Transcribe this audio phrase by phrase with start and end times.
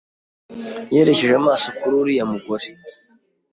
[0.93, 2.67] Yerekeje amaso kuri uriya mugore.